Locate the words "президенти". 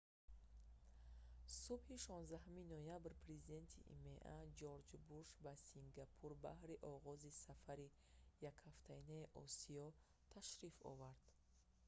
3.25-3.79